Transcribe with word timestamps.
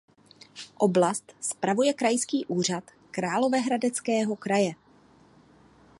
Oblast 0.77 1.33
spravuje 1.41 1.93
Krajský 1.93 2.45
úřad 2.45 2.83
Královéhradeckého 3.11 4.35
kraje. 4.35 4.73